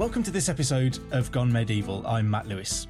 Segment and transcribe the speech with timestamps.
[0.00, 2.06] Welcome to this episode of Gone Medieval.
[2.06, 2.86] I'm Matt Lewis.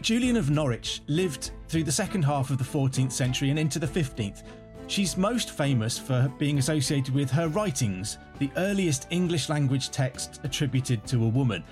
[0.00, 3.86] Julian of Norwich lived through the second half of the 14th century and into the
[3.86, 4.44] 15th
[4.86, 11.06] She's most famous for being associated with her writings, the earliest English language text attributed
[11.08, 11.62] to a woman,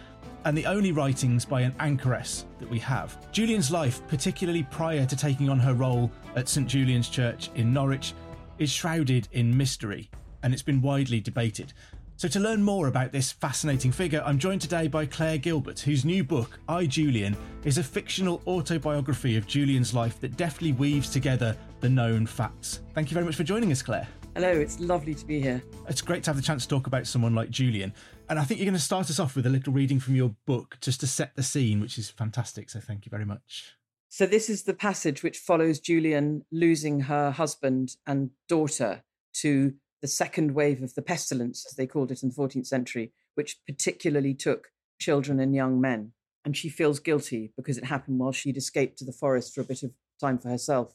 [0.44, 3.16] and the only writings by an anchoress that we have.
[3.32, 8.12] Julian's life, particularly prior to taking on her role at St Julian's Church in Norwich,
[8.58, 10.10] is shrouded in mystery,
[10.42, 11.72] and it's been widely debated.
[12.16, 16.04] So, to learn more about this fascinating figure, I'm joined today by Claire Gilbert, whose
[16.04, 21.56] new book, I Julian, is a fictional autobiography of Julian's life that deftly weaves together
[21.80, 22.80] the known facts.
[22.94, 24.06] Thank you very much for joining us, Claire.
[24.34, 25.62] Hello, it's lovely to be here.
[25.88, 27.92] It's great to have the chance to talk about someone like Julian.
[28.28, 30.34] And I think you're going to start us off with a little reading from your
[30.46, 32.70] book just to set the scene, which is fantastic.
[32.70, 33.74] So, thank you very much.
[34.08, 39.02] So, this is the passage which follows Julian losing her husband and daughter
[39.34, 43.12] to the second wave of the pestilence, as they called it in the 14th century,
[43.34, 44.68] which particularly took
[45.00, 46.12] children and young men.
[46.44, 49.64] And she feels guilty because it happened while she'd escaped to the forest for a
[49.64, 50.92] bit of time for herself.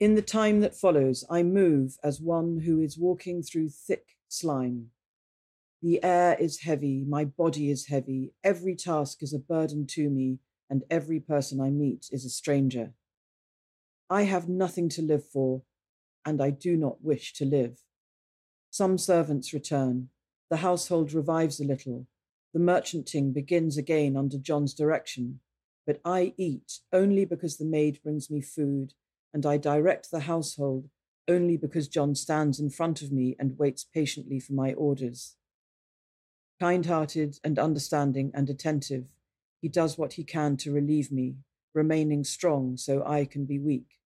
[0.00, 4.88] In the time that follows, I move as one who is walking through thick slime.
[5.80, 10.40] The air is heavy, my body is heavy, every task is a burden to me,
[10.68, 12.92] and every person I meet is a stranger.
[14.10, 15.62] I have nothing to live for,
[16.26, 17.78] and I do not wish to live.
[18.70, 20.08] Some servants return.
[20.50, 22.06] The household revives a little.
[22.52, 25.40] The merchanting begins again under John's direction.
[25.86, 28.92] But I eat only because the maid brings me food,
[29.32, 30.90] and I direct the household
[31.28, 35.36] only because John stands in front of me and waits patiently for my orders.
[36.60, 39.06] Kind hearted and understanding and attentive,
[39.60, 41.36] he does what he can to relieve me,
[41.74, 43.98] remaining strong so I can be weak.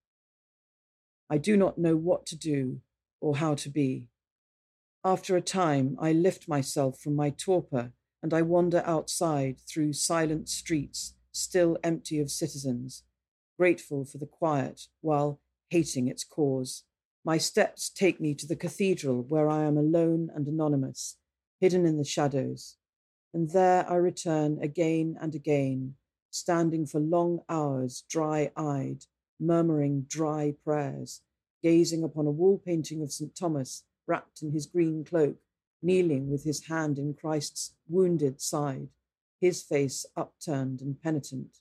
[1.31, 2.81] I do not know what to do
[3.21, 4.09] or how to be.
[5.05, 10.49] After a time, I lift myself from my torpor and I wander outside through silent
[10.49, 13.05] streets, still empty of citizens,
[13.57, 15.41] grateful for the quiet while
[15.71, 16.83] hating its cause.
[17.25, 21.17] My steps take me to the cathedral where I am alone and anonymous,
[21.61, 22.77] hidden in the shadows.
[23.33, 25.95] And there I return again and again,
[26.31, 29.05] standing for long hours, dry eyed,
[29.41, 31.23] murmuring dry prayers,
[31.63, 33.35] gazing upon a wall painting of St.
[33.35, 35.37] Thomas wrapped in his green cloak,
[35.83, 38.89] kneeling with his hand in Christ's wounded side,
[39.41, 41.59] his face upturned and penitent.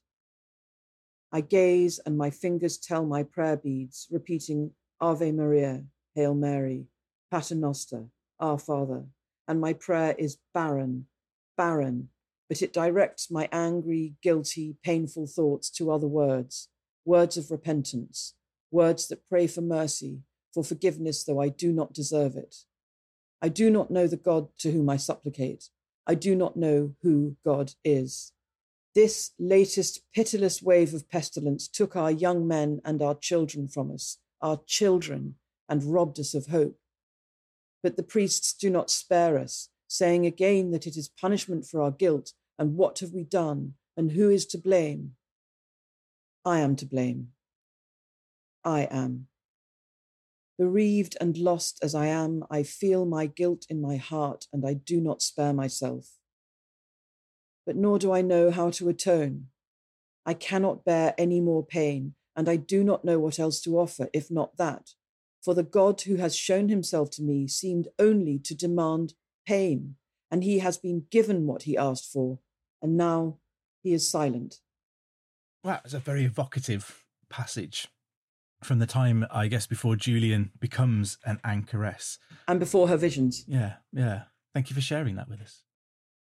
[1.31, 5.83] I gaze and my fingers tell my prayer beads, repeating Ave Maria,
[6.15, 6.85] Hail Mary,
[7.31, 8.05] Paternoster,
[8.39, 9.05] Our Father,
[9.47, 11.05] and my prayer is barren,
[11.55, 12.09] barren,
[12.47, 16.67] but it directs my angry, guilty, painful thoughts to other words,
[17.09, 18.35] words of repentance,
[18.69, 20.19] words that pray for mercy,
[20.53, 22.55] for forgiveness, though I do not deserve it.
[23.41, 25.69] I do not know the God to whom I supplicate.
[26.05, 28.31] I do not know who God is.
[28.93, 34.19] This latest pitiless wave of pestilence took our young men and our children from us,
[34.39, 35.35] our children,
[35.67, 36.77] and robbed us of hope.
[37.81, 41.91] But the priests do not spare us, saying again that it is punishment for our
[41.91, 45.15] guilt, and what have we done, and who is to blame?
[46.45, 47.29] I am to blame.
[48.63, 49.27] I am.
[50.57, 54.73] Bereaved and lost as I am, I feel my guilt in my heart, and I
[54.73, 56.17] do not spare myself.
[57.65, 59.47] But nor do I know how to atone.
[60.25, 64.09] I cannot bear any more pain, and I do not know what else to offer,
[64.13, 64.91] if not that.
[65.41, 69.13] For the God who has shown himself to me seemed only to demand
[69.45, 69.95] pain,
[70.29, 72.39] and he has been given what he asked for,
[72.81, 73.37] and now
[73.81, 74.59] he is silent.
[75.63, 77.87] Well, it's a very evocative passage
[78.63, 82.17] from the time, I guess, before Julian becomes an anchoress.
[82.47, 83.43] And before her visions.
[83.47, 84.23] Yeah, yeah.
[84.53, 85.63] Thank you for sharing that with us.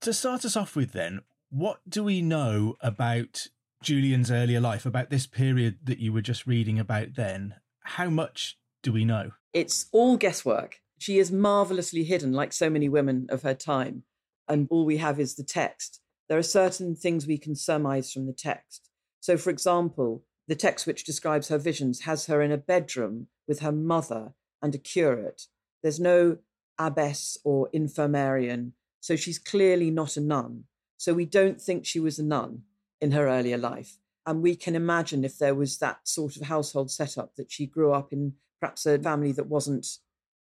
[0.03, 3.49] To start us off with, then, what do we know about
[3.83, 7.55] Julian's earlier life, about this period that you were just reading about then?
[7.81, 9.33] How much do we know?
[9.53, 10.81] It's all guesswork.
[10.99, 14.05] She is marvelously hidden, like so many women of her time,
[14.49, 16.01] and all we have is the text.
[16.29, 18.91] There are certain things we can surmise from the text.
[19.21, 23.61] So, for example, the text which describes her visions has her in a bedroom with
[23.61, 25.43] her mother and a curate.
[25.83, 26.39] There's no
[26.79, 30.65] abbess or infirmarian, so she's clearly not a nun.
[30.99, 32.63] So we don't think she was a nun
[33.01, 33.99] in her earlier life.
[34.25, 37.93] And we can imagine if there was that sort of household setup that she grew
[37.93, 39.87] up in perhaps a family that wasn't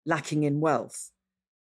[0.06, 1.10] lacking in wealth.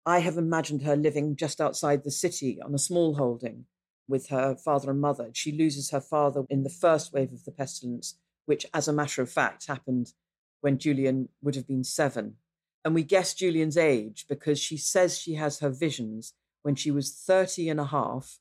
[0.05, 3.65] I have imagined her living just outside the city on a small holding
[4.07, 5.29] with her father and mother.
[5.33, 9.21] She loses her father in the first wave of the pestilence, which, as a matter
[9.21, 10.13] of fact, happened
[10.61, 12.35] when Julian would have been seven.
[12.85, 17.11] And we guess Julian's age because she says she has her visions when she was
[17.11, 18.39] 30 and a half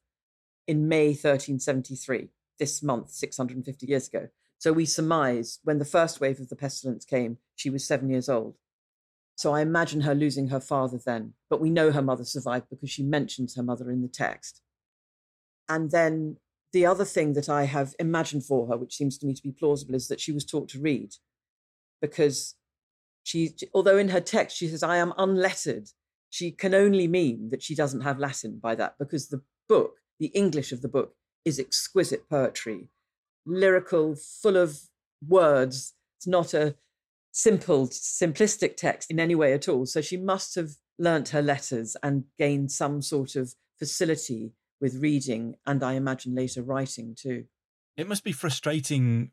[0.67, 2.29] in May 1373,
[2.59, 4.29] this month, 650 years ago.
[4.59, 8.29] So we surmise when the first wave of the pestilence came, she was seven years
[8.29, 8.57] old.
[9.37, 12.91] So I imagine her losing her father then, but we know her mother survived because
[12.91, 14.63] she mentions her mother in the text.
[15.69, 16.37] And then
[16.73, 19.53] the other thing that I have imagined for her, which seems to me to be
[19.53, 21.13] plausible, is that she was taught to read
[22.01, 22.55] because
[23.23, 25.89] she, although in her text she says, I am unlettered,
[26.31, 30.27] she can only mean that she doesn't have Latin by that because the book, the
[30.29, 31.15] English of the book,
[31.45, 32.89] is exquisite poetry,
[33.47, 34.79] lyrical, full of
[35.27, 35.95] words.
[36.19, 36.75] It's not a
[37.33, 39.87] simple, simplistic text in any way at all.
[39.87, 45.57] So she must have learnt her letters and gained some sort of facility with reading
[45.67, 47.45] and I imagine later writing too.
[47.97, 49.31] It must be frustrating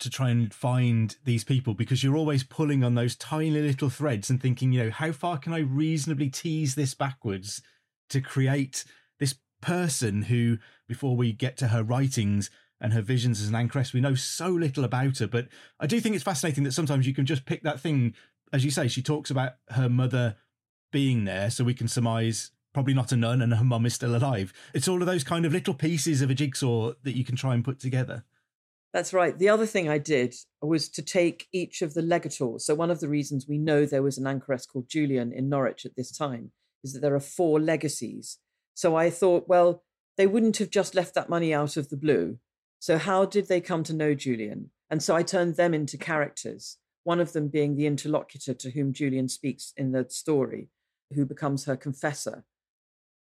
[0.00, 4.30] to try and find these people because you're always pulling on those tiny little threads
[4.30, 7.62] and thinking, you know, how far can I reasonably tease this backwards
[8.08, 8.84] to create
[9.18, 10.58] this person who,
[10.88, 12.50] before we get to her writings
[12.80, 15.28] and her visions as an anchoress, we know so little about her.
[15.28, 15.48] But
[15.78, 18.14] I do think it's fascinating that sometimes you can just pick that thing,
[18.52, 20.36] as you say, she talks about her mother
[20.90, 24.16] being there, so we can surmise probably not a nun and her mum is still
[24.16, 24.52] alive.
[24.74, 27.54] It's all of those kind of little pieces of a jigsaw that you can try
[27.54, 28.24] and put together.
[28.92, 29.38] That's right.
[29.38, 32.64] The other thing I did was to take each of the legators.
[32.64, 35.86] So, one of the reasons we know there was an anchoress called Julian in Norwich
[35.86, 36.50] at this time
[36.82, 38.38] is that there are four legacies.
[38.74, 39.84] So, I thought, well,
[40.16, 42.38] they wouldn't have just left that money out of the blue.
[42.80, 44.70] So, how did they come to know Julian?
[44.90, 48.92] And so I turned them into characters, one of them being the interlocutor to whom
[48.92, 50.68] Julian speaks in the story,
[51.14, 52.44] who becomes her confessor.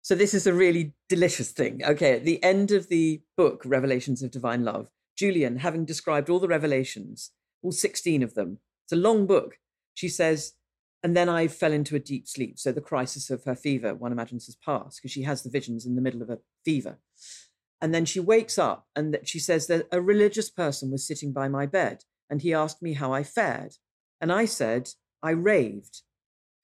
[0.06, 1.82] So this is a really delicious thing.
[1.84, 6.38] Okay, at the end of the book, Revelations of Divine Love, Julian, having described all
[6.38, 7.32] the revelations,
[7.64, 9.58] all 16 of them, it's a long book,
[9.96, 10.54] she says,
[11.02, 12.60] and then I fell into a deep sleep.
[12.60, 15.88] So the crisis of her fever, one imagines, has passed because she has the visions
[15.88, 17.00] in the middle of a fever.
[17.82, 21.48] And then she wakes up and she says that a religious person was sitting by
[21.48, 23.78] my bed and he asked me how I fared.
[24.22, 24.92] And I said,
[25.24, 26.04] I raved.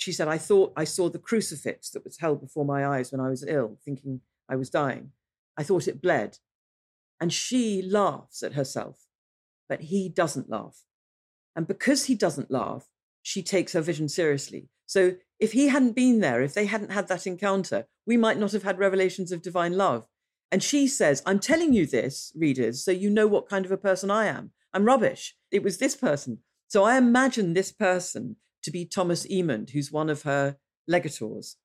[0.01, 3.21] She said, I thought I saw the crucifix that was held before my eyes when
[3.21, 5.11] I was ill, thinking I was dying.
[5.55, 6.39] I thought it bled.
[7.19, 9.05] And she laughs at herself,
[9.69, 10.85] but he doesn't laugh.
[11.55, 12.87] And because he doesn't laugh,
[13.21, 14.69] she takes her vision seriously.
[14.87, 18.53] So if he hadn't been there, if they hadn't had that encounter, we might not
[18.53, 20.07] have had revelations of divine love.
[20.51, 23.77] And she says, I'm telling you this, readers, so you know what kind of a
[23.77, 24.49] person I am.
[24.73, 25.35] I'm rubbish.
[25.51, 26.39] It was this person.
[26.69, 31.57] So I imagine this person to be Thomas Emond, who's one of her legators,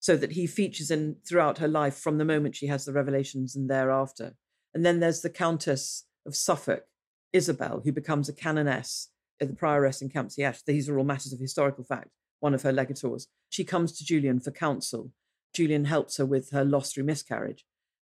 [0.00, 3.54] so that he features in throughout her life from the moment she has the revelations
[3.54, 4.34] and thereafter.
[4.74, 6.84] And then there's the Countess of Suffolk,
[7.32, 9.08] Isabel, who becomes a canoness
[9.40, 10.62] at the prioress in Campsey Ash.
[10.62, 13.28] These are all matters of historical fact, one of her legators.
[13.50, 15.12] She comes to Julian for counsel.
[15.54, 17.64] Julian helps her with her loss through miscarriage,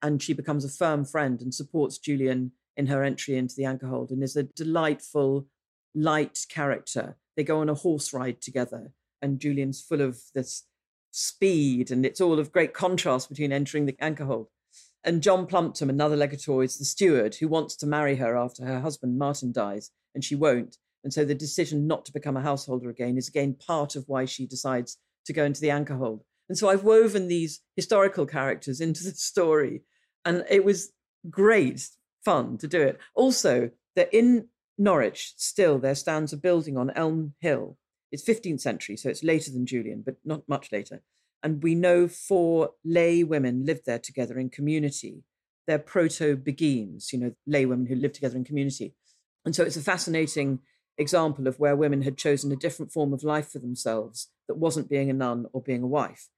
[0.02, 4.10] and she becomes a firm friend and supports Julian in her entry into the Anchorhold
[4.10, 5.46] and is a delightful,
[5.94, 10.64] light character they go on a horse ride together, and Julian's full of this
[11.10, 14.48] speed, and it's all of great contrast between entering the anchor hold.
[15.02, 18.80] And John Plumpton, another legator, is the steward who wants to marry her after her
[18.80, 20.76] husband Martin dies, and she won't.
[21.02, 24.26] And so the decision not to become a householder again is again part of why
[24.26, 26.22] she decides to go into the anchor hold.
[26.48, 29.82] And so I've woven these historical characters into the story,
[30.24, 30.92] and it was
[31.30, 31.88] great
[32.24, 32.98] fun to do it.
[33.14, 34.48] Also, that in
[34.80, 37.76] Norwich, still there stands a building on Elm Hill.
[38.10, 41.02] It's 15th century, so it's later than Julian, but not much later.
[41.42, 45.22] And we know four lay women lived there together in community.
[45.66, 48.94] They're proto Beguines, you know, lay women who lived together in community.
[49.44, 50.60] And so it's a fascinating
[50.96, 54.88] example of where women had chosen a different form of life for themselves that wasn't
[54.88, 56.28] being a nun or being a wife.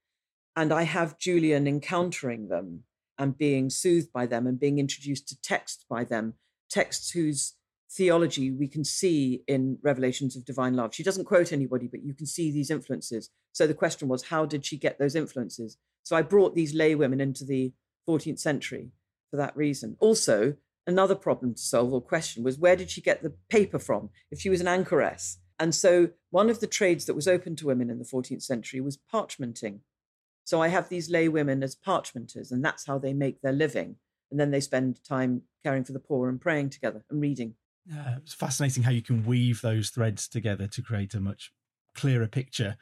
[0.56, 2.84] And I have Julian encountering them
[3.18, 6.34] and being soothed by them and being introduced to text by them,
[6.68, 7.54] texts whose
[7.94, 10.94] theology we can see in Revelations of Divine Love.
[10.94, 13.30] She doesn't quote anybody, but you can see these influences.
[13.52, 15.76] So the question was, how did she get those influences?
[16.02, 17.72] So I brought these lay women into the
[18.08, 18.90] 14th century
[19.30, 19.96] for that reason.
[20.00, 20.56] Also,
[20.86, 24.40] another problem to solve or question was where did she get the paper from if
[24.40, 25.36] she was an anchoress?
[25.58, 28.80] And so one of the trades that was open to women in the 14th century
[28.80, 29.80] was parchmenting.
[30.44, 33.96] So I have these lay women as parchmenters, and that's how they make their living.
[34.30, 37.54] And then they spend time caring for the poor and praying together and reading.
[37.86, 41.52] Yeah, it's fascinating how you can weave those threads together to create a much
[41.94, 42.76] clearer picture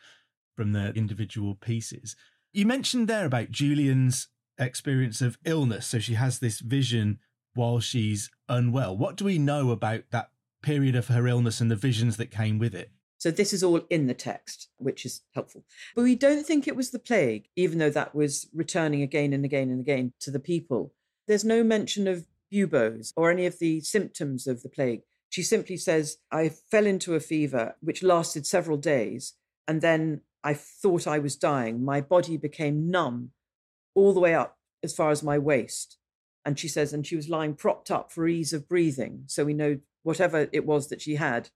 [0.56, 2.16] from the individual pieces.
[2.52, 4.28] You mentioned there about Julian's
[4.58, 5.86] experience of illness.
[5.86, 7.18] So she has this vision
[7.54, 8.96] while she's unwell.
[8.96, 10.30] What do we know about that
[10.62, 12.90] period of her illness and the visions that came with it?
[13.18, 15.64] So this is all in the text, which is helpful.
[15.94, 19.44] But we don't think it was the plague, even though that was returning again and
[19.44, 20.94] again and again to the people.
[21.26, 25.02] There's no mention of buboes or any of the symptoms of the plague.
[25.28, 29.34] She simply says, I fell into a fever which lasted several days,
[29.68, 31.84] and then I thought I was dying.
[31.84, 33.30] My body became numb
[33.94, 35.98] all the way up as far as my waist.
[36.44, 39.24] And she says, and she was lying propped up for ease of breathing.
[39.26, 41.50] So we know whatever it was that she had,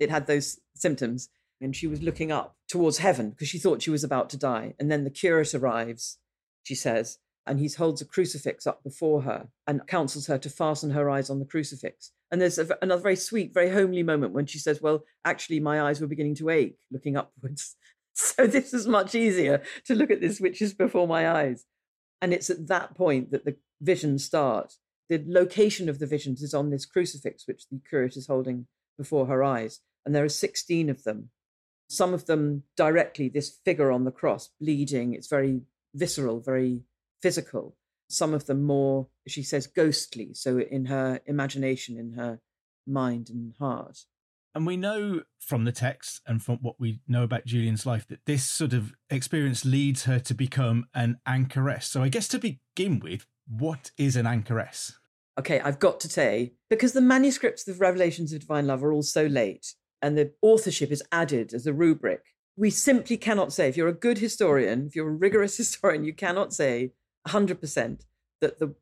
[0.00, 1.28] it had those symptoms.
[1.60, 4.74] And she was looking up towards heaven because she thought she was about to die.
[4.78, 6.18] And then the curate arrives,
[6.64, 10.90] she says, and he holds a crucifix up before her and counsels her to fasten
[10.90, 12.10] her eyes on the crucifix.
[12.30, 15.80] And there's a, another very sweet, very homely moment when she says, Well, actually, my
[15.80, 17.76] eyes were beginning to ache looking upwards.
[18.18, 21.66] So this is much easier to look at this, which is before my eyes.
[22.22, 24.72] And it's at that point that the visions start.
[25.10, 29.26] The location of the visions is on this crucifix, which the curate is holding before
[29.26, 29.80] her eyes.
[30.06, 31.28] And there are 16 of them.
[31.90, 35.12] Some of them directly, this figure on the cross, bleeding.
[35.12, 35.60] It's very
[35.94, 36.84] visceral, very
[37.22, 37.76] physical.
[38.08, 40.34] Some of them more, she says, ghostly.
[40.34, 42.40] So in her imagination, in her
[42.86, 44.04] mind and heart.
[44.54, 48.24] And we know from the text and from what we know about Julian's life that
[48.24, 51.86] this sort of experience leads her to become an anchoress.
[51.86, 54.94] So I guess to begin with, what is an anchoress?
[55.38, 59.02] Okay, I've got to say, because the manuscripts of Revelations of Divine Love are all
[59.02, 62.22] so late and the authorship is added as a rubric,
[62.56, 66.14] we simply cannot say, if you're a good historian, if you're a rigorous historian, you
[66.14, 66.92] cannot say
[67.26, 68.00] 100%
[68.40, 68.74] that the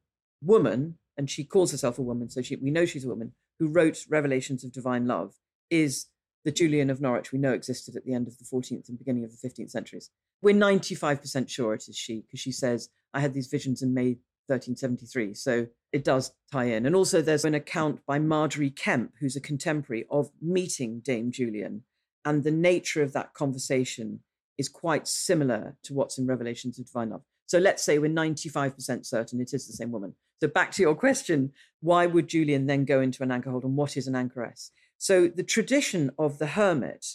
[0.42, 3.68] woman, and she calls herself a woman, so she, we know she's a woman, who
[3.68, 5.34] wrote Revelations of Divine Love
[5.70, 6.06] is
[6.44, 9.24] the Julian of Norwich we know existed at the end of the 14th and beginning
[9.24, 10.10] of the 15th centuries.
[10.42, 14.18] We're 95% sure it is she, because she says, I had these visions in May
[14.46, 15.34] 1373.
[15.34, 16.84] So it does tie in.
[16.84, 21.84] And also, there's an account by Margery Kempe, who's a contemporary, of meeting Dame Julian.
[22.24, 24.20] And the nature of that conversation
[24.58, 27.22] is quite similar to what's in Revelations of Divine Love.
[27.46, 30.14] So let's say we're 95% certain it is the same woman.
[30.40, 33.76] So back to your question, why would Julian then go into an anchor hold and
[33.76, 34.70] what is an anchoress?
[34.98, 37.06] So the tradition of the hermit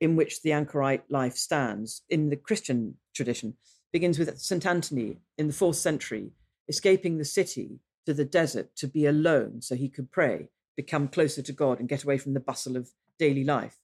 [0.00, 3.54] in which the anchorite life stands in the Christian tradition
[3.92, 4.64] begins with St.
[4.64, 6.30] Anthony in the fourth century,
[6.68, 11.42] escaping the city to the desert to be alone so he could pray, become closer
[11.42, 13.78] to God, and get away from the bustle of daily life.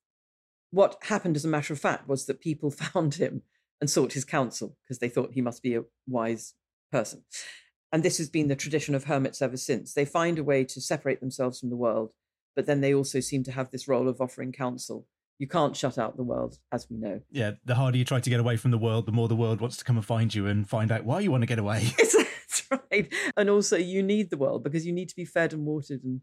[0.70, 3.42] What happened, as a matter of fact, was that people found him
[3.80, 6.54] and sought his counsel because they thought he must be a wise
[6.90, 7.22] person.
[7.92, 9.94] And this has been the tradition of hermits ever since.
[9.94, 12.12] They find a way to separate themselves from the world
[12.56, 15.06] but then they also seem to have this role of offering counsel.
[15.38, 17.20] You can't shut out the world, as we know.
[17.30, 19.60] Yeah, the harder you try to get away from the world, the more the world
[19.60, 21.90] wants to come and find you and find out why you want to get away.
[21.98, 23.12] That's right.
[23.36, 26.02] And also, you need the world because you need to be fed and watered.
[26.02, 26.22] And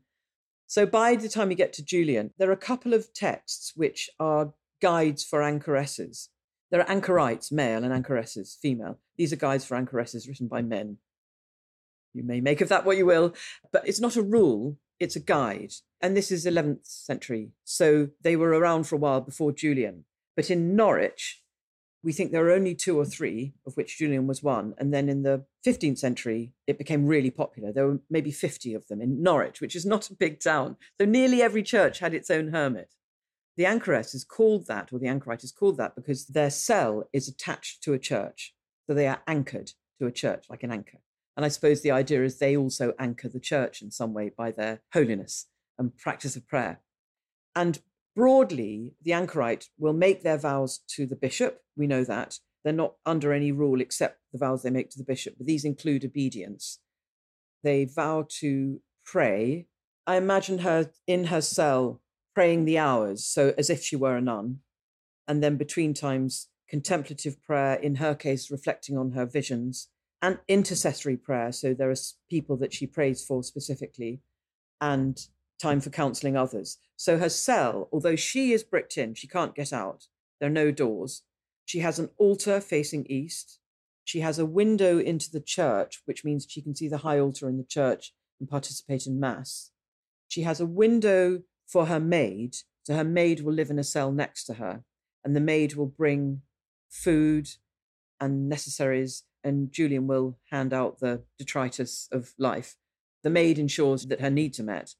[0.65, 4.09] so, by the time you get to Julian, there are a couple of texts which
[4.19, 6.29] are guides for anchoresses.
[6.73, 8.97] There are anchorites, male, and anchoresses, female.
[9.15, 10.97] These are guides for anchoresses written by men.
[12.13, 13.33] You may make of that what you will,
[13.71, 15.73] but it's not a rule it's a guide.
[16.01, 17.51] And this is 11th century.
[17.63, 20.05] So they were around for a while before Julian.
[20.35, 21.41] But in Norwich,
[22.03, 24.73] we think there are only two or three, of which Julian was one.
[24.77, 27.71] And then in the 15th century, it became really popular.
[27.71, 30.77] There were maybe 50 of them in Norwich, which is not a big town.
[30.99, 32.93] So nearly every church had its own hermit.
[33.55, 37.27] The anchoress is called that, or the anchorite is called that, because their cell is
[37.27, 38.53] attached to a church.
[38.87, 40.99] So they are anchored to a church like an anchor.
[41.35, 44.51] And I suppose the idea is they also anchor the church in some way by
[44.51, 46.81] their holiness and practice of prayer.
[47.55, 47.79] And
[48.15, 52.95] broadly, the anchorite will make their vows to the bishop, we know that, They're not
[53.05, 56.79] under any rule except the vows they make to the bishop, but these include obedience.
[57.63, 59.67] They vow to pray.
[60.05, 62.01] I imagine her in her cell
[62.33, 64.59] praying the hours, so as if she were a nun.
[65.27, 69.89] And then between times, contemplative prayer, in her case, reflecting on her visions,
[70.21, 71.51] and intercessory prayer.
[71.51, 71.95] So there are
[72.29, 74.21] people that she prays for specifically,
[74.81, 75.19] and
[75.59, 76.77] time for counseling others.
[76.95, 80.07] So her cell, although she is bricked in, she can't get out.
[80.39, 81.23] There are no doors.
[81.65, 83.59] She has an altar facing east.
[84.03, 87.47] She has a window into the church, which means she can see the high altar
[87.47, 89.71] in the church and participate in Mass.
[90.27, 92.55] She has a window for her maid.
[92.83, 94.83] So her maid will live in a cell next to her,
[95.23, 96.41] and the maid will bring
[96.89, 97.49] food
[98.19, 102.75] and necessaries, and Julian will hand out the detritus of life.
[103.23, 104.95] The maid ensures that her needs are met.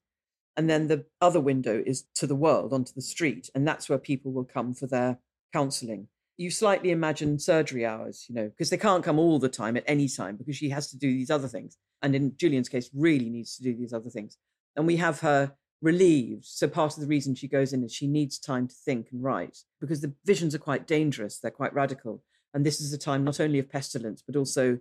[0.56, 3.98] And then the other window is to the world, onto the street, and that's where
[3.98, 5.18] people will come for their
[5.52, 9.78] counseling you slightly imagine surgery hours, you know, because they can't come all the time
[9.78, 11.78] at any time because she has to do these other things.
[12.02, 14.38] And in Julian's case, really needs to do these other things.
[14.76, 16.46] And we have her relieved.
[16.46, 19.22] So part of the reason she goes in is she needs time to think and
[19.22, 22.24] write because the visions are quite dangerous, they're quite radical.
[22.54, 24.80] And this is a time not only of pestilence, but also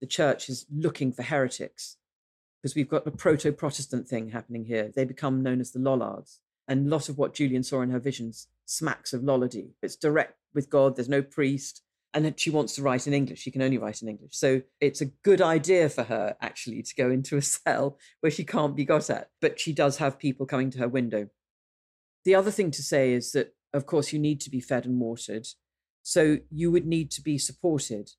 [0.00, 1.96] the church is looking for heretics
[2.60, 4.90] because we've got a proto Protestant thing happening here.
[4.94, 6.40] They become known as the Lollards.
[6.66, 9.70] And a lot of what Julian saw in her visions smacks of Lollardy.
[9.80, 10.96] It's direct with God.
[10.96, 11.82] There's no priest.
[12.16, 13.40] And she wants to write in English.
[13.40, 14.32] She can only write in English.
[14.32, 18.42] So it's a good idea for her, actually, to go into a cell where she
[18.42, 19.28] can't be got at.
[19.42, 21.28] But she does have people coming to her window.
[22.24, 24.98] The other thing to say is that, of course, you need to be fed and
[24.98, 25.46] watered.
[26.02, 28.10] So you would need to be supported.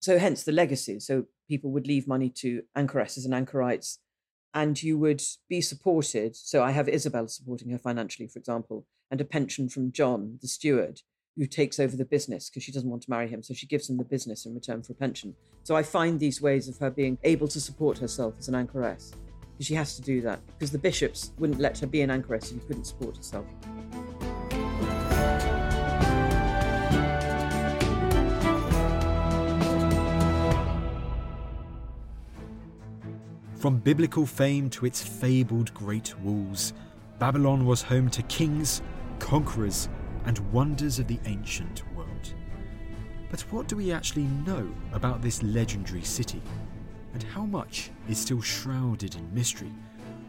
[0.00, 0.98] So hence the legacy.
[0.98, 4.00] So people would leave money to anchoresses and anchorites
[4.54, 6.34] and you would be supported.
[6.34, 10.48] So I have Isabel supporting her financially, for example, and a pension from John, the
[10.48, 11.00] steward,
[11.36, 13.42] who takes over the business because she doesn't want to marry him.
[13.42, 15.34] So she gives him the business in return for a pension.
[15.62, 19.12] So I find these ways of her being able to support herself as an anchoress.
[19.52, 22.50] Because she has to do that because the bishops wouldn't let her be an anchoress
[22.50, 23.46] if she couldn't support herself.
[33.60, 36.72] From biblical fame to its fabled great walls,
[37.18, 38.80] Babylon was home to kings,
[39.18, 39.90] conquerors,
[40.24, 42.34] and wonders of the ancient world.
[43.30, 46.42] But what do we actually know about this legendary city?
[47.14, 49.72] And how much is still shrouded in mystery?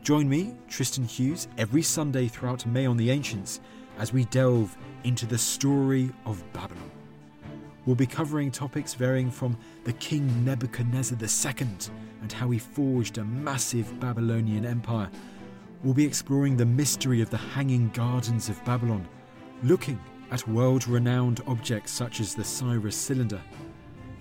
[0.03, 3.59] Join me, Tristan Hughes, every Sunday throughout May on the Ancients
[3.99, 6.91] as we delve into the story of Babylon.
[7.85, 11.67] We'll be covering topics varying from the King Nebuchadnezzar II
[12.21, 15.09] and how he forged a massive Babylonian empire.
[15.83, 19.07] We'll be exploring the mystery of the Hanging Gardens of Babylon
[19.63, 19.99] looking
[20.31, 23.41] at world renowned objects such as the Cyrus cylinder,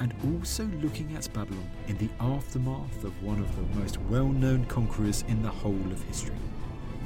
[0.01, 4.65] and also looking at Babylon in the aftermath of one of the most well known
[4.67, 6.35] conquerors in the whole of history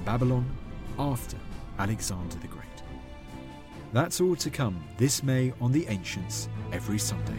[0.05, 0.45] Babylon
[0.99, 1.37] after
[1.79, 2.65] Alexander the Great.
[3.93, 7.39] That's all to come this May on The Ancients every Sunday.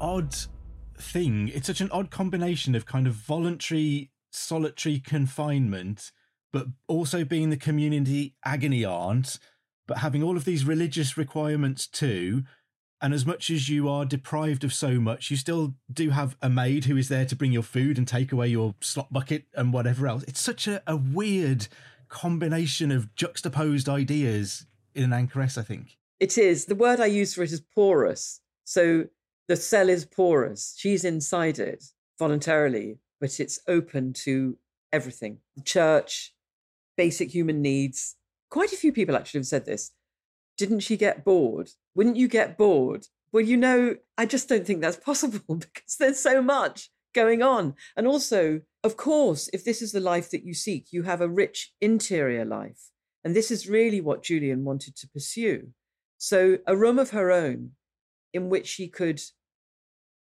[0.00, 0.36] odd
[0.98, 1.48] thing.
[1.54, 6.12] It's such an odd combination of kind of voluntary solitary confinement,
[6.52, 9.38] but also being the community agony aunt,
[9.86, 12.44] but having all of these religious requirements too.
[13.00, 16.50] And as much as you are deprived of so much, you still do have a
[16.50, 19.72] maid who is there to bring your food and take away your slop bucket and
[19.72, 20.24] whatever else.
[20.24, 21.68] It's such a, a weird
[22.08, 25.96] combination of juxtaposed ideas in an anchoress, I think.
[26.18, 26.64] It is.
[26.64, 28.40] The word I use for it is porous.
[28.64, 29.04] So
[29.48, 30.74] the cell is porous.
[30.76, 31.84] She's inside it
[32.18, 34.58] voluntarily, but it's open to
[34.92, 36.34] everything the church,
[36.96, 38.16] basic human needs.
[38.50, 39.92] Quite a few people actually have said this.
[40.56, 41.70] Didn't she get bored?
[41.94, 43.06] Wouldn't you get bored?
[43.32, 47.74] Well, you know, I just don't think that's possible because there's so much going on.
[47.96, 51.28] And also, of course, if this is the life that you seek, you have a
[51.28, 52.90] rich interior life.
[53.24, 55.68] And this is really what Julian wanted to pursue.
[56.16, 57.72] So, a room of her own
[58.32, 59.20] in which she could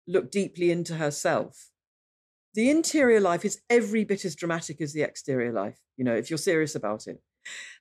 [0.06, 1.70] look deeply into herself
[2.56, 6.30] the interior life is every bit as dramatic as the exterior life, you know, if
[6.30, 7.20] you're serious about it.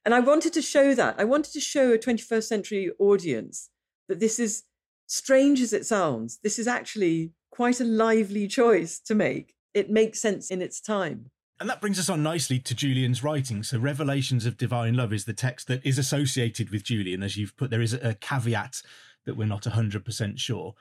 [0.04, 1.16] And I wanted to show that.
[1.18, 3.70] I wanted to show a 21st century audience
[4.10, 4.64] that this is,
[5.08, 9.56] strange as it sounds, this is actually quite a lively choice to make.
[9.74, 11.32] It makes sense in its time.
[11.58, 13.64] And that brings us on nicely to Julian's writing.
[13.64, 17.56] So, Revelations of Divine Love is the text that is associated with Julian, as you've
[17.56, 17.70] put.
[17.70, 18.82] There is a caveat
[19.26, 20.76] that we're not 100% sure.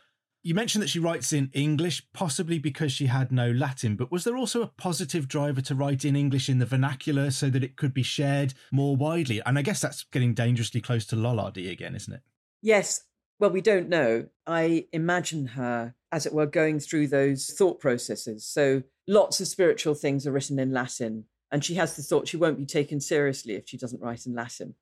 [0.47, 4.25] You mentioned that she writes in English, possibly because she had no Latin, but was
[4.25, 7.77] there also a positive driver to write in English in the vernacular so that it
[7.77, 9.41] could be shared more widely?
[9.47, 12.21] And I guess that's getting dangerously close to Lollardy again, isn't it?
[12.61, 13.07] Yes.
[13.41, 14.27] Well, we don't know.
[14.47, 18.45] I imagine her, as it were, going through those thought processes.
[18.45, 22.37] So lots of spiritual things are written in Latin, and she has the thought she
[22.37, 24.75] won't be taken seriously if she doesn't write in Latin.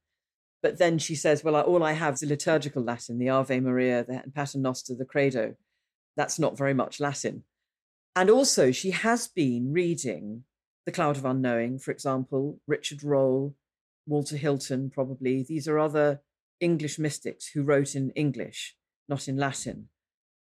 [0.62, 4.22] But then she says, well, all I have is liturgical Latin, the Ave Maria, the
[4.32, 5.56] Pater Noster, the Credo.
[6.16, 7.42] That's not very much Latin.
[8.14, 10.44] And also, she has been reading
[10.86, 13.56] The Cloud of Unknowing, for example, Richard Rolle,
[14.06, 15.42] Walter Hilton, probably.
[15.42, 16.20] These are other
[16.60, 18.76] English mystics who wrote in English,
[19.08, 19.88] not in Latin.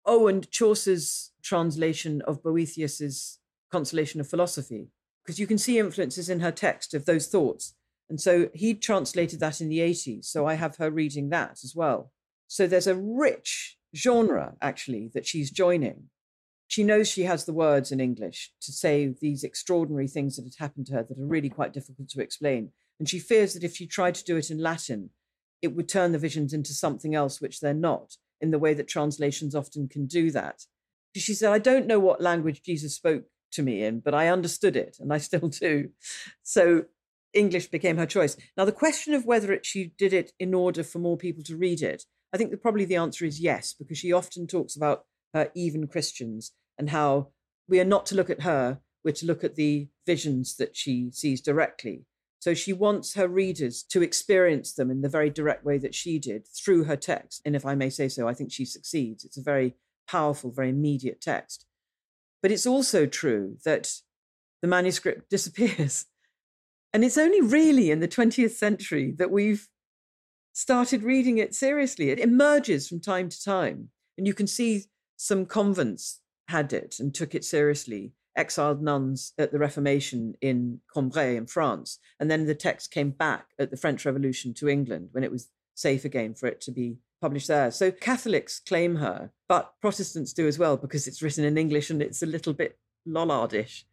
[0.05, 3.39] Oh, and Chaucer's translation of Boethius's
[3.71, 4.89] Consolation of Philosophy,
[5.23, 7.75] because you can see influences in her text of those thoughts
[8.10, 10.26] and so he translated that in the 80s.
[10.26, 12.12] So I have her reading that as well.
[12.48, 16.10] So there's a rich genre, actually, that she's joining.
[16.67, 20.56] She knows she has the words in English to say these extraordinary things that had
[20.60, 22.72] happened to her that are really quite difficult to explain.
[23.00, 25.12] And she fears that if she tried to do it in Latin,
[25.62, 28.88] it would turn the visions into something else, which they're not, in the way that
[28.88, 30.63] translations often can do that.
[31.15, 34.76] She said, I don't know what language Jesus spoke to me in, but I understood
[34.76, 35.89] it, and I still do.
[36.43, 36.86] So
[37.34, 38.38] English became her choice.
[38.58, 41.58] Now, the question of whether it, she did it in order for more people to
[41.58, 45.06] read it, I think that probably the answer is yes, because she often talks about
[45.34, 47.30] her even Christians and how
[47.68, 51.10] we are not to look at her, we're to look at the visions that she
[51.12, 52.06] sees directly.
[52.39, 56.20] So she wants her readers to experience them in the very direct way that she
[56.20, 57.42] did through her text.
[57.46, 59.26] And if I may say so, I think she succeeds.
[59.26, 59.76] It's a very
[60.08, 61.65] powerful, very immediate text.
[62.42, 63.92] But it's also true that
[64.62, 66.06] the manuscript disappears
[66.93, 69.67] and it's only really in the 20th century that we've
[70.54, 72.10] started reading it seriously.
[72.10, 73.89] It emerges from time to time.
[74.17, 78.13] And you can see some convents had it and took it seriously.
[78.36, 81.99] Exiled nuns at the Reformation in Cambrai in France.
[82.19, 85.49] And then the text came back at the French Revolution to England when it was
[85.75, 87.69] safe again for it to be published there.
[87.71, 92.02] So Catholics claim her, but Protestants do as well because it's written in English and
[92.02, 93.84] it's a little bit Lollardish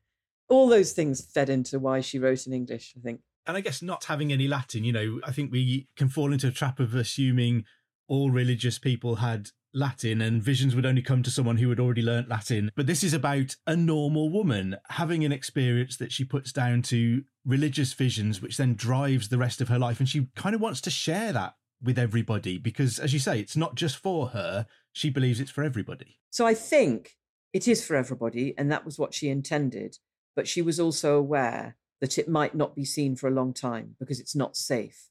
[0.49, 3.21] all those things fed into why she wrote in English, I think.
[3.47, 6.49] And I guess not having any Latin, you know, I think we can fall into
[6.49, 7.65] a trap of assuming
[8.09, 12.03] all religious people had Latin and visions would only come to someone who had already
[12.03, 12.71] learnt Latin.
[12.75, 17.23] But this is about a normal woman having an experience that she puts down to
[17.45, 20.01] religious visions, which then drives the rest of her life.
[20.01, 23.57] And she kind of wants to share that with everybody because, as you say, it's
[23.57, 24.67] not just for her.
[24.93, 26.19] She believes it's for everybody.
[26.31, 27.17] So I think
[27.53, 28.55] it is for everybody.
[28.57, 29.99] And that was what she intended
[30.37, 33.97] but she was also aware that it might not be seen for a long time
[33.99, 35.09] because it's not safe.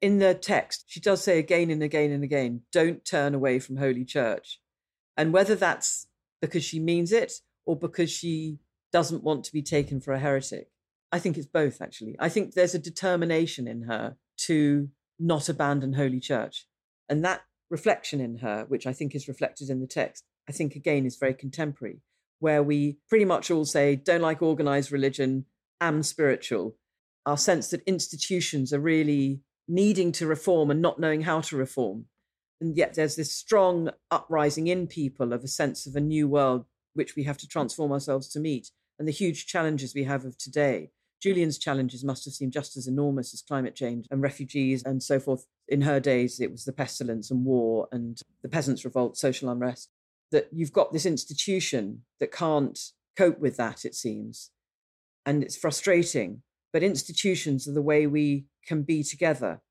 [0.00, 3.78] In the text, she does say again and again and again, don't turn away from
[3.78, 4.60] Holy Church.
[5.16, 6.06] And whether that's
[6.40, 7.32] because she means it
[7.66, 8.58] or because she
[8.92, 10.68] doesn't want to be taken for a heretic,
[11.10, 12.14] I think it's both, actually.
[12.20, 16.66] I think there's a determination in her to not abandon Holy Church.
[17.08, 20.76] And that reflection in her, which I think is reflected in the text, I think
[20.76, 22.00] again is very contemporary
[22.40, 25.44] where we pretty much all say, don't like organized religion,
[25.80, 26.76] am spiritual.
[27.26, 32.06] Our sense that institutions are really needing to reform and not knowing how to reform.
[32.60, 36.64] And yet there's this strong uprising in people of a sense of a new world
[36.94, 40.36] which we have to transform ourselves to meet and the huge challenges we have of
[40.38, 40.90] today.
[41.20, 45.18] Julian's challenges must have seemed just as enormous as climate change and refugees and so
[45.18, 45.46] forth.
[45.68, 49.90] In her days, it was the pestilence and war and the peasants' revolt, social unrest.
[50.30, 52.78] That you've got this institution that can't
[53.16, 54.50] cope with that, it seems.
[55.24, 56.42] And it's frustrating.
[56.72, 59.62] But institutions are the way we can be together.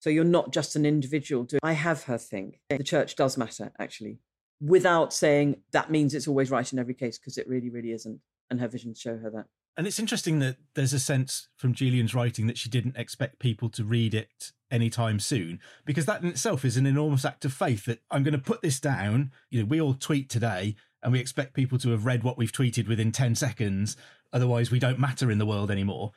[0.00, 1.44] So you're not just an individual.
[1.44, 4.18] Doing, I have her think the church does matter, actually,
[4.60, 8.20] without saying that means it's always right in every case, because it really, really isn't.
[8.50, 9.46] And her visions show her that.
[9.76, 13.70] And it's interesting that there's a sense from Julian's writing that she didn't expect people
[13.70, 17.86] to read it anytime soon, because that in itself is an enormous act of faith
[17.86, 19.32] that I'm going to put this down.
[19.50, 22.52] You know, we all tweet today and we expect people to have read what we've
[22.52, 23.96] tweeted within 10 seconds.
[24.32, 26.12] Otherwise, we don't matter in the world anymore.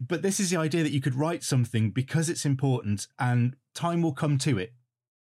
[0.00, 4.02] But this is the idea that you could write something because it's important and time
[4.02, 4.72] will come to it.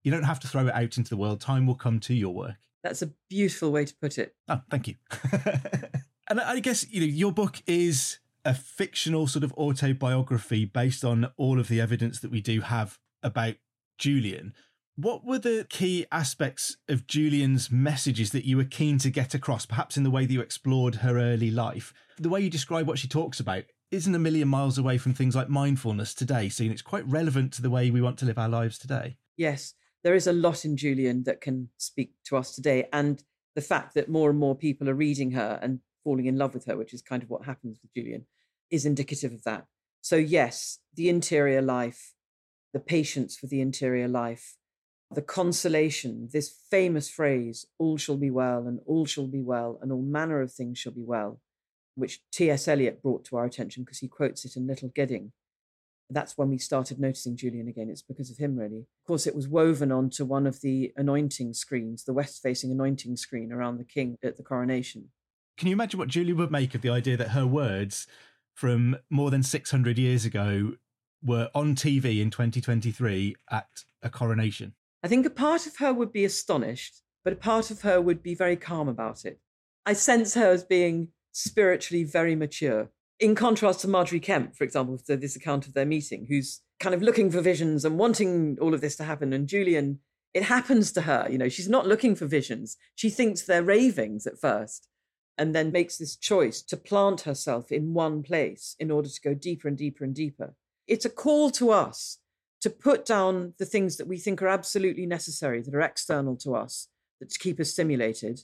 [0.03, 2.35] You don't have to throw it out into the world, time will come to your
[2.35, 2.55] work.
[2.83, 4.35] That's a beautiful way to put it.
[4.49, 4.97] Oh, thank you.
[6.29, 11.31] and I guess you know your book is a fictional sort of autobiography based on
[11.37, 13.55] all of the evidence that we do have about
[13.99, 14.53] Julian.
[14.97, 19.65] What were the key aspects of Julian's messages that you were keen to get across,
[19.65, 21.95] perhaps in the way that you explored her early life?
[22.19, 25.37] The way you describe what she talks about isn't a million miles away from things
[25.37, 28.49] like mindfulness today, so it's quite relevant to the way we want to live our
[28.49, 29.17] lives today.
[29.37, 32.89] Yes, there is a lot in Julian that can speak to us today.
[32.93, 33.23] And
[33.55, 36.67] the fact that more and more people are reading her and falling in love with
[36.67, 38.27] her, which is kind of what happens with Julian,
[38.71, 39.67] is indicative of that.
[40.01, 42.15] So, yes, the interior life,
[42.73, 44.57] the patience for the interior life,
[45.15, 49.93] the consolation, this famous phrase, all shall be well, and all shall be well, and
[49.93, 51.41] all manner of things shall be well,
[51.95, 52.67] which T.S.
[52.67, 55.33] Eliot brought to our attention because he quotes it in Little Gidding.
[56.11, 57.89] That's when we started noticing Julian again.
[57.89, 58.81] It's because of him, really.
[58.81, 63.17] Of course, it was woven onto one of the anointing screens, the west facing anointing
[63.17, 65.11] screen around the king at the coronation.
[65.57, 68.07] Can you imagine what Julie would make of the idea that her words
[68.55, 70.73] from more than 600 years ago
[71.23, 73.69] were on TV in 2023 at
[74.03, 74.75] a coronation?
[75.03, 78.23] I think a part of her would be astonished, but a part of her would
[78.23, 79.41] be very calm about it.
[79.85, 82.91] I sense her as being spiritually very mature.
[83.19, 86.95] In contrast to Margery Kempe, for example, to this account of their meeting, who's kind
[86.95, 89.33] of looking for visions and wanting all of this to happen.
[89.33, 90.01] And Julian,
[90.35, 91.29] it happens to her.
[91.31, 92.77] You know, she's not looking for visions.
[92.97, 94.89] She thinks they're ravings at first
[95.39, 99.35] and then makes this choice to plant herself in one place in order to go
[99.35, 100.55] deeper and deeper and deeper.
[100.87, 102.19] It's a call to us
[102.61, 106.55] to put down the things that we think are absolutely necessary, that are external to
[106.55, 106.89] us,
[107.21, 108.41] that keep us stimulated,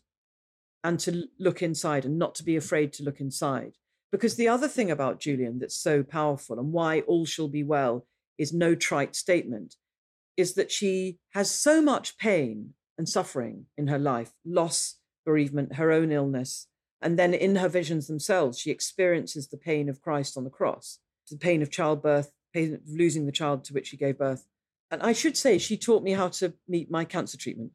[0.83, 3.75] and to look inside and not to be afraid to look inside.
[4.11, 8.07] Because the other thing about Julian that's so powerful and why all shall be well
[8.39, 9.77] is no trite statement
[10.37, 14.97] is that she has so much pain and suffering in her life loss,
[15.27, 16.68] bereavement, her own illness,
[17.01, 20.99] and then in her visions themselves, she experiences the pain of Christ on the cross,
[21.31, 24.47] the pain of childbirth, pain of losing the child to which she gave birth.
[24.91, 27.73] And I should say, she taught me how to meet my cancer treatment.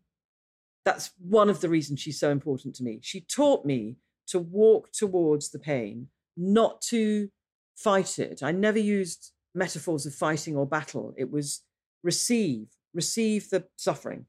[0.83, 2.99] That's one of the reasons she's so important to me.
[3.01, 7.29] She taught me to walk towards the pain, not to
[7.75, 8.41] fight it.
[8.43, 11.13] I never used metaphors of fighting or battle.
[11.17, 11.61] It was
[12.03, 14.25] receive, receive the suffering,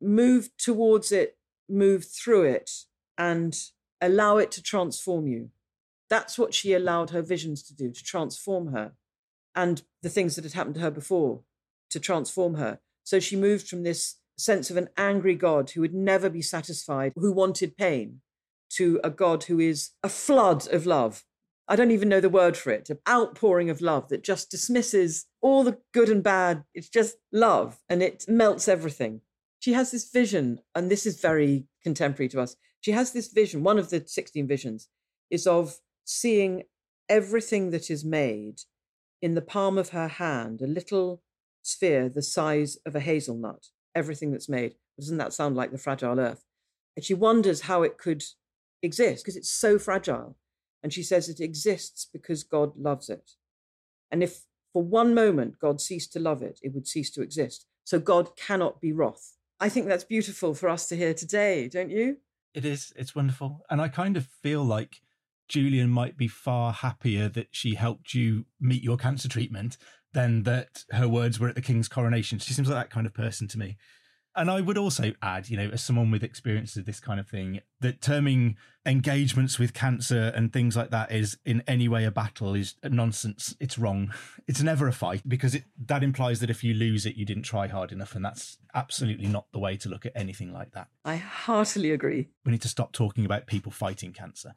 [0.00, 1.38] move towards it,
[1.68, 2.70] move through it,
[3.16, 3.56] and
[4.00, 5.50] allow it to transform you.
[6.08, 8.92] That's what she allowed her visions to do, to transform her,
[9.54, 11.40] and the things that had happened to her before
[11.90, 12.80] to transform her.
[13.04, 17.12] So she moved from this sense of an angry God who would never be satisfied,
[17.16, 18.20] who wanted pain,
[18.70, 21.24] to a God who is a flood of love.
[21.66, 25.26] I don't even know the word for it, an outpouring of love that just dismisses
[25.42, 26.64] all the good and bad.
[26.74, 29.22] It's just love and it melts everything.
[29.60, 32.56] She has this vision, and this is very contemporary to us.
[32.80, 34.88] She has this vision, one of the 16 visions
[35.30, 36.62] is of seeing
[37.08, 38.60] everything that is made
[39.20, 41.22] in the palm of her hand, a little
[41.62, 44.74] sphere the size of a hazelnut, everything that's made.
[44.98, 46.44] Doesn't that sound like the fragile earth?
[46.96, 48.24] And she wonders how it could
[48.82, 50.36] exist because it's so fragile.
[50.82, 53.32] And she says it exists because God loves it.
[54.10, 57.66] And if for one moment God ceased to love it, it would cease to exist.
[57.84, 59.34] So God cannot be wroth.
[59.60, 62.18] I think that's beautiful for us to hear today, don't you?
[62.58, 62.92] It is.
[62.96, 63.64] It's wonderful.
[63.70, 65.00] And I kind of feel like
[65.46, 69.76] Julian might be far happier that she helped you meet your cancer treatment
[70.12, 72.40] than that her words were at the king's coronation.
[72.40, 73.76] She seems like that kind of person to me.
[74.38, 77.28] And I would also add, you know, as someone with experience of this kind of
[77.28, 82.12] thing, that terming engagements with cancer and things like that is in any way a
[82.12, 83.56] battle is nonsense.
[83.60, 84.12] It's wrong.
[84.46, 87.42] It's never a fight because it, that implies that if you lose it, you didn't
[87.42, 88.14] try hard enough.
[88.14, 90.88] And that's absolutely not the way to look at anything like that.
[91.04, 92.28] I heartily agree.
[92.46, 94.54] We need to stop talking about people fighting cancer.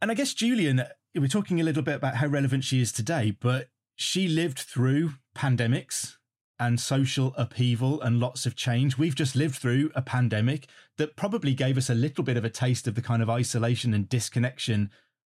[0.00, 0.84] And I guess Julian,
[1.14, 5.12] we're talking a little bit about how relevant she is today, but she lived through
[5.36, 6.16] pandemics
[6.62, 8.96] and social upheaval and lots of change.
[8.96, 12.50] We've just lived through a pandemic that probably gave us a little bit of a
[12.50, 14.88] taste of the kind of isolation and disconnection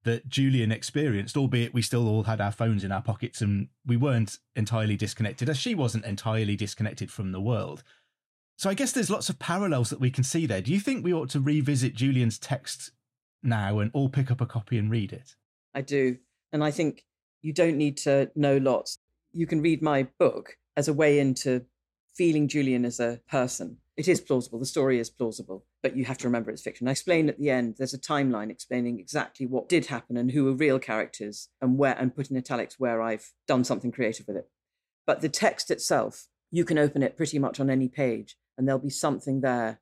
[0.03, 3.97] that Julian experienced, albeit we still all had our phones in our pockets and we
[3.97, 7.81] weren't entirely disconnected, as she wasn't entirely disconnected from the world.
[8.59, 10.61] So I guess there's lots of parallels that we can see there.
[10.61, 12.91] Do you think we ought to revisit Julian's text
[13.41, 15.35] now and all pick up a copy and read it?
[15.73, 16.17] I do.
[16.53, 17.03] And I think
[17.41, 18.99] you don't need to know lots.
[19.33, 21.65] You can read my book as a way into
[22.15, 23.77] feeling Julian as a person.
[23.97, 24.59] It is plausible.
[24.59, 26.88] The story is plausible, but you have to remember it's fiction.
[26.88, 30.47] I explain at the end, there's a timeline explaining exactly what did happen and who
[30.49, 34.38] are real characters and where, and put in italics where I've done something creative with
[34.38, 34.49] it.
[35.07, 38.79] But the text itself, you can open it pretty much on any page and there'll
[38.79, 39.79] be something there.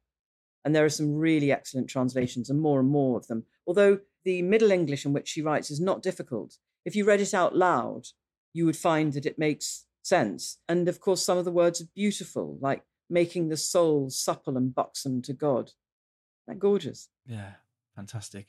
[0.65, 3.45] And there are some really excellent translations and more and more of them.
[3.65, 6.58] Although the Middle English in which she writes is not difficult.
[6.86, 8.03] If you read it out loud,
[8.53, 10.60] you would find that it makes sense.
[10.70, 14.74] And of course, some of the words are beautiful, like making the soul supple and
[14.74, 15.72] buxom to God.
[16.48, 17.10] That gorgeous.
[17.26, 17.54] Yeah,
[17.96, 18.48] fantastic.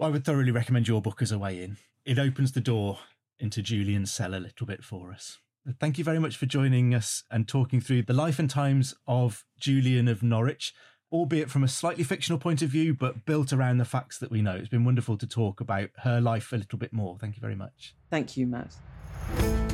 [0.00, 1.76] I would thoroughly recommend your book as a way in.
[2.04, 2.98] It opens the door
[3.38, 5.38] into Julian's cell a little bit for us.
[5.80, 9.44] Thank you very much for joining us and talking through the life and times of
[9.58, 10.74] Julian of Norwich,
[11.10, 14.42] albeit from a slightly fictional point of view, but built around the facts that we
[14.42, 14.56] know.
[14.56, 17.16] It's been wonderful to talk about her life a little bit more.
[17.18, 17.94] Thank you very much.
[18.10, 19.73] Thank you, Matt.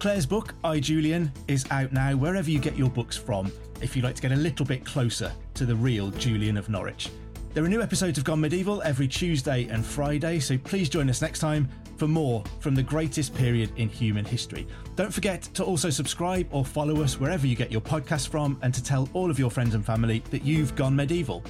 [0.00, 4.02] Claire's book, I Julian, is out now wherever you get your books from if you'd
[4.02, 7.10] like to get a little bit closer to the real Julian of Norwich.
[7.52, 11.20] There are new episodes of Gone Medieval every Tuesday and Friday, so please join us
[11.20, 14.66] next time for more from the greatest period in human history.
[14.96, 18.72] Don't forget to also subscribe or follow us wherever you get your podcasts from and
[18.72, 21.44] to tell all of your friends and family that you've gone medieval.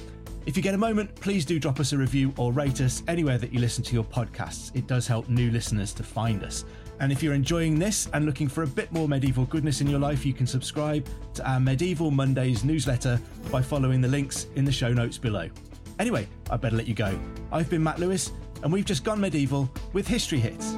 [0.45, 3.37] If you get a moment, please do drop us a review or rate us anywhere
[3.37, 4.75] that you listen to your podcasts.
[4.75, 6.65] It does help new listeners to find us.
[7.01, 9.99] And if you're enjoying this and looking for a bit more medieval goodness in your
[9.99, 13.19] life, you can subscribe to our Medieval Mondays newsletter
[13.51, 15.49] by following the links in the show notes below.
[15.97, 17.19] Anyway, I better let you go.
[17.51, 20.77] I've been Matt Lewis, and we've just gone medieval with History Hits.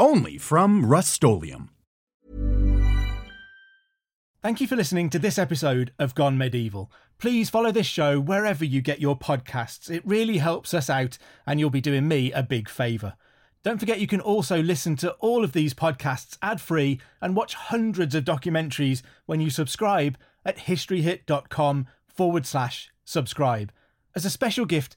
[0.00, 1.70] only from Rust-Oleum
[4.42, 6.90] Thank you for listening to this episode of Gone Medieval.
[7.18, 9.90] Please follow this show wherever you get your podcasts.
[9.90, 13.16] It really helps us out, and you'll be doing me a big favour.
[13.62, 17.52] Don't forget you can also listen to all of these podcasts ad free and watch
[17.52, 23.70] hundreds of documentaries when you subscribe at historyhit.com forward slash subscribe.
[24.16, 24.96] As a special gift,